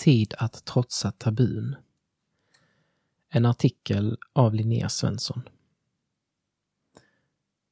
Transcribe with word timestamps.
Tid 0.00 0.34
att 0.38 0.64
trotsa 0.64 1.12
tabun. 1.12 1.76
En 3.28 3.46
artikel 3.46 4.18
av 4.32 4.54
Linnea 4.54 4.88
Svensson. 4.88 5.42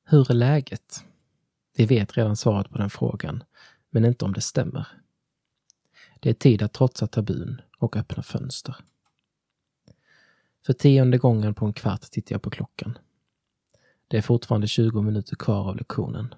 Hur 0.05 0.31
är 0.31 0.35
läget? 0.35 1.05
Vi 1.77 1.87
vet 1.87 2.17
redan 2.17 2.37
svaret 2.37 2.71
på 2.71 2.79
den 2.79 2.91
frågan, 2.91 3.45
men 3.91 4.05
inte 4.05 4.25
om 4.25 4.33
det 4.33 4.41
stämmer. 4.41 4.89
Det 6.21 6.31
är 6.31 6.35
tid 6.35 6.63
att 6.63 6.73
trotsa 6.73 7.07
tabun 7.07 7.61
och 7.79 7.97
öppna 7.97 8.23
fönster. 8.23 8.77
För 10.67 10.73
tionde 10.73 11.19
gången 11.19 11.55
på 11.55 11.67
en 11.67 11.73
kvart 11.73 12.03
tittar 12.03 12.35
jag 12.35 12.43
på 12.43 12.51
klockan. 12.51 12.99
Det 14.09 14.19
är 14.19 14.23
fortfarande 14.23 14.67
20 14.67 15.03
minuter 15.03 15.37
kvar 15.37 15.69
av 15.69 15.77
lektionen. 15.77 16.35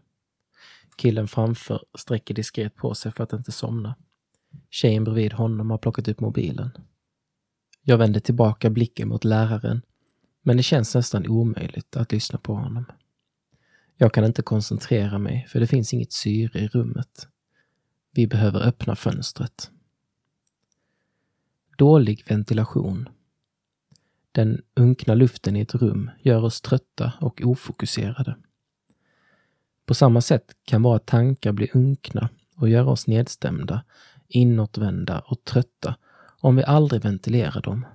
Killen 0.96 1.28
framför 1.28 1.84
sträcker 1.98 2.34
diskret 2.34 2.74
på 2.74 2.94
sig 2.94 3.12
för 3.12 3.24
att 3.24 3.32
inte 3.32 3.52
somna. 3.52 3.96
Tjejen 4.70 5.04
bredvid 5.04 5.32
honom 5.32 5.70
har 5.70 5.78
plockat 5.78 6.08
upp 6.08 6.20
mobilen. 6.20 6.70
Jag 7.82 7.98
vänder 7.98 8.20
tillbaka 8.20 8.70
blicken 8.70 9.08
mot 9.08 9.24
läraren, 9.24 9.82
men 10.42 10.56
det 10.56 10.62
känns 10.62 10.94
nästan 10.94 11.26
omöjligt 11.26 11.96
att 11.96 12.12
lyssna 12.12 12.38
på 12.38 12.54
honom. 12.54 12.84
Jag 13.96 14.14
kan 14.14 14.24
inte 14.24 14.42
koncentrera 14.42 15.18
mig 15.18 15.46
för 15.48 15.60
det 15.60 15.66
finns 15.66 15.94
inget 15.94 16.12
syre 16.12 16.58
i 16.58 16.68
rummet. 16.68 17.28
Vi 18.12 18.26
behöver 18.26 18.60
öppna 18.60 18.96
fönstret. 18.96 19.70
Dålig 21.78 22.24
ventilation. 22.28 23.08
Den 24.32 24.62
unkna 24.76 25.14
luften 25.14 25.56
i 25.56 25.60
ett 25.60 25.74
rum 25.74 26.10
gör 26.22 26.44
oss 26.44 26.60
trötta 26.60 27.12
och 27.20 27.40
ofokuserade. 27.44 28.36
På 29.86 29.94
samma 29.94 30.20
sätt 30.20 30.52
kan 30.64 30.82
våra 30.82 30.98
tankar 30.98 31.52
bli 31.52 31.70
unkna 31.74 32.28
och 32.56 32.68
göra 32.68 32.90
oss 32.90 33.06
nedstämda, 33.06 33.84
inåtvända 34.30 35.18
och 35.18 35.44
trötta 35.44 35.96
om 36.40 36.56
vi 36.56 36.64
aldrig 36.64 37.02
ventilerar 37.02 37.62
dem. 37.62 37.86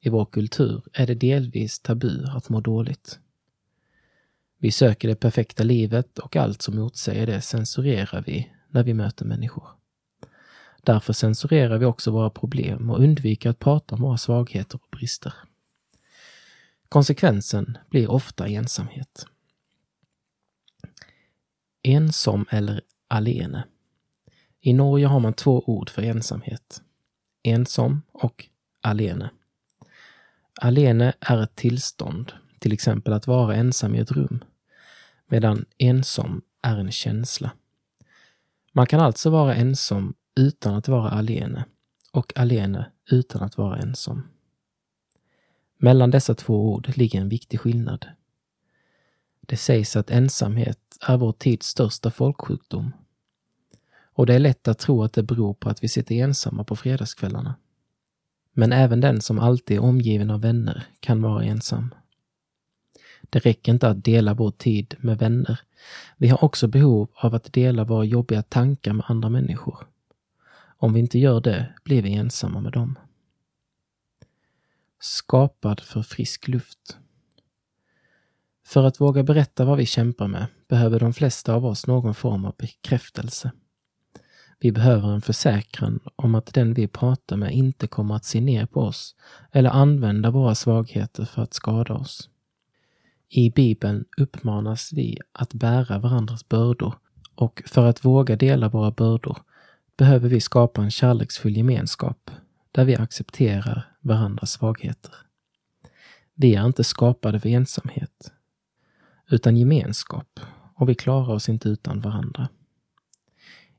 I 0.00 0.08
vår 0.08 0.24
kultur 0.24 0.82
är 0.92 1.06
det 1.06 1.14
delvis 1.14 1.80
tabu 1.80 2.24
att 2.26 2.48
må 2.48 2.60
dåligt. 2.60 3.18
Vi 4.58 4.70
söker 4.70 5.08
det 5.08 5.16
perfekta 5.16 5.62
livet 5.62 6.18
och 6.18 6.36
allt 6.36 6.62
som 6.62 6.76
motsäger 6.76 7.26
det 7.26 7.40
censurerar 7.40 8.22
vi 8.26 8.52
när 8.68 8.84
vi 8.84 8.94
möter 8.94 9.24
människor. 9.24 9.68
Därför 10.82 11.12
censurerar 11.12 11.78
vi 11.78 11.84
också 11.84 12.10
våra 12.10 12.30
problem 12.30 12.90
och 12.90 13.00
undviker 13.00 13.50
att 13.50 13.58
prata 13.58 13.94
om 13.94 14.02
våra 14.02 14.18
svagheter 14.18 14.78
och 14.82 14.88
brister. 14.90 15.34
Konsekvensen 16.88 17.78
blir 17.90 18.10
ofta 18.10 18.48
ensamhet. 18.48 19.26
Ensom 21.82 22.46
eller 22.50 22.80
alene. 23.08 23.64
I 24.60 24.72
Norge 24.72 25.06
har 25.06 25.20
man 25.20 25.32
två 25.32 25.62
ord 25.66 25.90
för 25.90 26.02
ensamhet. 26.02 26.82
Ensom 27.42 28.02
och 28.12 28.48
alene. 28.80 29.30
Alene 30.60 31.12
är 31.20 31.42
ett 31.42 31.54
tillstånd, 31.54 32.32
till 32.58 32.72
exempel 32.72 33.12
att 33.12 33.26
vara 33.26 33.54
ensam 33.54 33.94
i 33.94 33.98
ett 33.98 34.12
rum, 34.12 34.44
medan 35.26 35.64
ensom 35.78 36.42
är 36.62 36.76
en 36.76 36.92
känsla. 36.92 37.50
Man 38.72 38.86
kan 38.86 39.00
alltså 39.00 39.30
vara 39.30 39.54
ensam 39.54 40.14
utan 40.36 40.74
att 40.74 40.88
vara 40.88 41.10
alene 41.10 41.64
och 42.12 42.38
alene 42.38 42.90
utan 43.10 43.42
att 43.42 43.58
vara 43.58 43.78
ensam. 43.78 44.28
Mellan 45.78 46.10
dessa 46.10 46.34
två 46.34 46.72
ord 46.72 46.96
ligger 46.96 47.20
en 47.20 47.28
viktig 47.28 47.60
skillnad. 47.60 48.06
Det 49.40 49.56
sägs 49.56 49.96
att 49.96 50.10
ensamhet 50.10 50.80
är 51.00 51.16
vår 51.16 51.32
tids 51.32 51.66
största 51.66 52.10
folksjukdom. 52.10 52.92
Och 54.20 54.26
det 54.26 54.34
är 54.34 54.38
lätt 54.38 54.68
att 54.68 54.78
tro 54.78 55.02
att 55.02 55.12
det 55.12 55.22
beror 55.22 55.54
på 55.54 55.68
att 55.68 55.84
vi 55.84 55.88
sitter 55.88 56.14
ensamma 56.14 56.64
på 56.64 56.76
fredagskvällarna. 56.76 57.54
Men 58.52 58.72
även 58.72 59.00
den 59.00 59.20
som 59.20 59.38
alltid 59.38 59.76
är 59.76 59.82
omgiven 59.82 60.30
av 60.30 60.40
vänner 60.40 60.86
kan 61.00 61.22
vara 61.22 61.44
ensam. 61.44 61.94
Det 63.22 63.38
räcker 63.38 63.72
inte 63.72 63.88
att 63.88 64.04
dela 64.04 64.34
vår 64.34 64.50
tid 64.50 64.94
med 64.98 65.18
vänner. 65.18 65.60
Vi 66.16 66.28
har 66.28 66.44
också 66.44 66.68
behov 66.68 67.08
av 67.14 67.34
att 67.34 67.52
dela 67.52 67.84
våra 67.84 68.04
jobbiga 68.04 68.42
tankar 68.42 68.92
med 68.92 69.04
andra 69.08 69.28
människor. 69.28 69.86
Om 70.76 70.92
vi 70.92 71.00
inte 71.00 71.18
gör 71.18 71.40
det 71.40 71.74
blir 71.84 72.02
vi 72.02 72.14
ensamma 72.14 72.60
med 72.60 72.72
dem. 72.72 72.98
Skapad 74.98 75.80
för 75.80 76.02
frisk 76.02 76.48
luft. 76.48 76.96
För 78.64 78.84
att 78.84 79.00
våga 79.00 79.22
berätta 79.22 79.64
vad 79.64 79.78
vi 79.78 79.86
kämpar 79.86 80.28
med 80.28 80.46
behöver 80.68 81.00
de 81.00 81.12
flesta 81.12 81.54
av 81.54 81.66
oss 81.66 81.86
någon 81.86 82.14
form 82.14 82.44
av 82.44 82.54
bekräftelse. 82.58 83.52
Vi 84.62 84.72
behöver 84.72 85.08
en 85.08 85.20
försäkran 85.20 86.00
om 86.16 86.34
att 86.34 86.54
den 86.54 86.74
vi 86.74 86.86
pratar 86.86 87.36
med 87.36 87.52
inte 87.52 87.86
kommer 87.86 88.14
att 88.14 88.24
se 88.24 88.40
ner 88.40 88.66
på 88.66 88.80
oss 88.80 89.14
eller 89.52 89.70
använda 89.70 90.30
våra 90.30 90.54
svagheter 90.54 91.24
för 91.24 91.42
att 91.42 91.54
skada 91.54 91.94
oss. 91.94 92.28
I 93.28 93.50
Bibeln 93.50 94.04
uppmanas 94.16 94.92
vi 94.92 95.18
att 95.32 95.54
bära 95.54 95.98
varandras 95.98 96.48
bördor 96.48 96.94
och 97.34 97.62
för 97.66 97.86
att 97.86 98.04
våga 98.04 98.36
dela 98.36 98.68
våra 98.68 98.90
bördor 98.90 99.38
behöver 99.96 100.28
vi 100.28 100.40
skapa 100.40 100.82
en 100.82 100.90
kärleksfull 100.90 101.56
gemenskap 101.56 102.30
där 102.72 102.84
vi 102.84 102.96
accepterar 102.96 103.92
varandras 104.00 104.50
svagheter. 104.50 105.14
Vi 106.34 106.54
är 106.54 106.66
inte 106.66 106.84
skapade 106.84 107.40
för 107.40 107.48
ensamhet, 107.48 108.32
utan 109.30 109.56
gemenskap 109.56 110.40
och 110.74 110.88
vi 110.88 110.94
klarar 110.94 111.34
oss 111.34 111.48
inte 111.48 111.68
utan 111.68 112.00
varandra. 112.00 112.48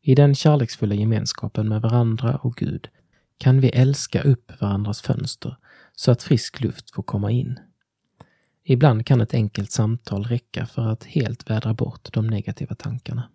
I 0.02 0.16
den 0.16 0.36
kärleksfulla 0.36 0.96
gemenskapen 0.96 1.70
med 1.70 1.82
varandra 1.82 2.36
och 2.36 2.56
Gud 2.56 2.88
kan 3.38 3.62
vi 3.62 3.70
älska 3.70 4.22
upp 4.22 4.62
varandras 4.62 5.02
fönster 5.02 5.58
så 5.96 6.12
att 6.12 6.24
frisk 6.24 6.62
luft 6.62 6.92
får 6.92 7.04
komma 7.04 7.32
in. 7.32 7.60
Ibland 8.64 9.06
kan 9.06 9.22
ett 9.22 9.34
enkelt 9.34 9.72
samtal 9.72 10.24
räcka 10.24 10.66
för 10.66 10.88
att 10.88 11.04
helt 11.04 11.50
vädra 11.50 11.74
bort 11.74 12.14
de 12.14 12.28
negativa 12.28 12.76
tankarna. 12.76 13.30